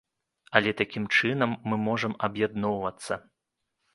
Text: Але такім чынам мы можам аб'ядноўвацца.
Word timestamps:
Але 0.59 0.71
такім 0.79 1.03
чынам 1.17 1.53
мы 1.73 1.79
можам 1.87 2.17
аб'ядноўвацца. 2.27 3.19